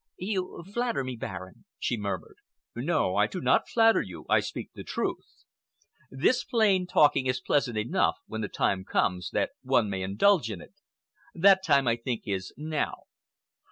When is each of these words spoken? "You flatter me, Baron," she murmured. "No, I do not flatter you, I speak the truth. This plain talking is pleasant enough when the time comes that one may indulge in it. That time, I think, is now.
"You 0.17 0.63
flatter 0.73 1.03
me, 1.03 1.15
Baron," 1.15 1.65
she 1.77 1.95
murmured. 1.95 2.37
"No, 2.75 3.15
I 3.17 3.27
do 3.27 3.39
not 3.39 3.69
flatter 3.69 4.01
you, 4.01 4.25
I 4.27 4.39
speak 4.39 4.71
the 4.73 4.83
truth. 4.83 5.43
This 6.09 6.43
plain 6.43 6.87
talking 6.87 7.27
is 7.27 7.39
pleasant 7.39 7.77
enough 7.77 8.17
when 8.25 8.41
the 8.41 8.47
time 8.49 8.83
comes 8.83 9.29
that 9.33 9.51
one 9.61 9.91
may 9.91 10.01
indulge 10.01 10.49
in 10.49 10.59
it. 10.59 10.73
That 11.35 11.63
time, 11.63 11.87
I 11.87 11.97
think, 11.97 12.23
is 12.25 12.51
now. 12.57 13.03